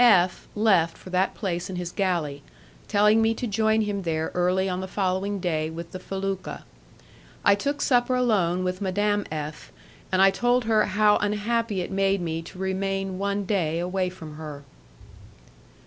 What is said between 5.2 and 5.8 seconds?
day